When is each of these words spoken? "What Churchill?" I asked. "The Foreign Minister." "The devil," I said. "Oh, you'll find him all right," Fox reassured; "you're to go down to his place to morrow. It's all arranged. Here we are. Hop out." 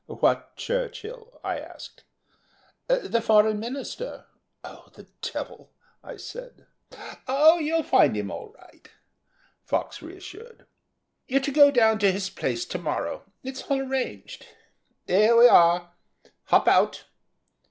"What 0.07 0.55
Churchill?" 0.55 1.39
I 1.43 1.59
asked. 1.59 2.05
"The 2.87 3.21
Foreign 3.21 3.59
Minister." 3.59 4.25
"The 4.63 5.05
devil," 5.21 5.69
I 6.03 6.17
said. 6.17 6.65
"Oh, 7.27 7.59
you'll 7.59 7.83
find 7.83 8.17
him 8.17 8.31
all 8.31 8.49
right," 8.53 8.89
Fox 9.63 10.01
reassured; 10.01 10.65
"you're 11.27 11.39
to 11.41 11.51
go 11.51 11.69
down 11.69 11.99
to 11.99 12.11
his 12.11 12.31
place 12.31 12.65
to 12.65 12.79
morrow. 12.79 13.31
It's 13.43 13.61
all 13.69 13.79
arranged. 13.79 14.47
Here 15.05 15.35
we 15.37 15.47
are. 15.47 15.93
Hop 16.45 16.67
out." 16.67 17.03